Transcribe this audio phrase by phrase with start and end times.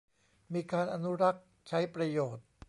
[0.53, 2.45] มีการอนุรักษ์ใช้ประโยชน์